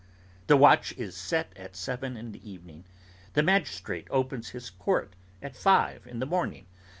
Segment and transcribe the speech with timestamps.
[0.47, 2.85] The watch is set at seven in the evening.
[3.33, 6.65] The magistrate opens his court at five in the morning.